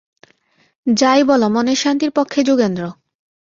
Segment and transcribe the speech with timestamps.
[0.87, 2.83] যাই বল, মনের শান্তির পক্ষে— যোগেন্দ্র।